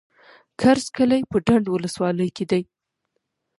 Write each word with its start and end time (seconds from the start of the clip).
کرز 0.61 0.85
کلی 0.97 1.21
په 1.31 1.37
ډنډ 1.45 1.65
ولسوالۍ 1.69 2.29
کي 2.37 2.45
دی. 2.51 2.61